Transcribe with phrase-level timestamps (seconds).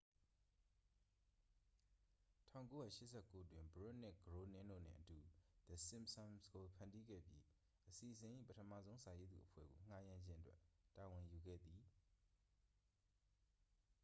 [2.53, 5.19] 1989 တွင် ဘရွတ်နှင့် ဂရိုးနင်းတို့နှင့်အတူ
[5.67, 7.43] the simpsons ကို ဖန်တီးခဲ့ပြီး
[7.89, 10.59] အစီအစဉ်၏ ပထမဆုံး စာရေးသူအဖွဲ့ကို ငှားရမ်းခြင်းအတွက်
[10.95, 11.81] တာဝန်ယူခဲ့သည်